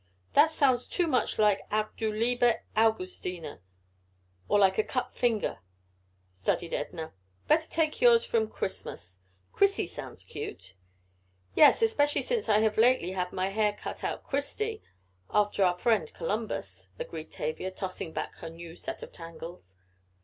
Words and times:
That 0.33 0.49
sounds 0.49 0.87
too 0.87 1.05
much 1.05 1.37
like 1.37 1.61
Auch 1.71 1.95
du 1.95 2.11
lieber 2.11 2.63
Augustine, 2.75 3.59
or 4.49 4.57
like 4.57 4.79
a 4.79 4.83
cut 4.83 5.13
finger," 5.13 5.59
studied 6.31 6.73
Edna. 6.73 7.13
"Better 7.47 7.67
take 7.69 8.01
yours 8.01 8.25
from 8.25 8.47
Christmas 8.49 9.19
Chrissy 9.53 9.85
sounds 9.85 10.23
cute." 10.23 10.73
"Yes, 11.53 11.83
especially 11.83 12.23
since 12.23 12.49
I 12.49 12.61
have 12.61 12.79
lately 12.79 13.11
had 13.11 13.31
my 13.31 13.49
hair 13.49 13.73
cut 13.73 14.01
Christy 14.23 14.81
after 15.29 15.63
our 15.63 15.75
friend 15.75 16.11
Columbus," 16.15 16.89
agreed 16.97 17.31
Tavia, 17.31 17.69
tossing 17.69 18.11
back 18.11 18.33
her 18.37 18.49
new 18.49 18.75
set 18.75 19.03
of 19.03 19.11
tangles. 19.11 19.77